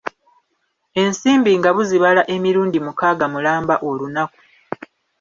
Ensimbi 1.03 1.51
nga 1.59 1.69
buzibala 1.75 2.21
emirundi 2.35 2.77
mukaaga 2.85 3.25
mulamba 3.33 3.75
olunaku. 3.89 4.39